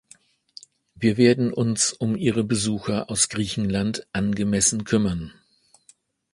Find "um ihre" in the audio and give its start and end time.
1.93-2.43